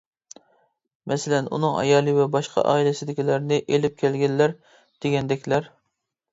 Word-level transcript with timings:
مەسىلەن 1.11 1.49
ئۇنىڭ 1.57 1.75
ئايالى 1.81 2.15
ۋە 2.21 2.25
باشقا 2.37 2.65
ئائىلىسىدىكىلەرنى 2.71 3.61
ئېلىپ 3.67 4.03
كەلگەنلەر. 4.03 4.59
دېگەندەكلەر. 5.07 5.73